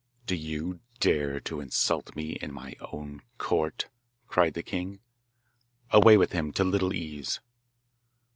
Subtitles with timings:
[0.25, 3.87] 'Do you dare to insult me in my own court?'
[4.27, 4.97] cried the king.
[5.91, 7.39] 'Away with him to Little Ease!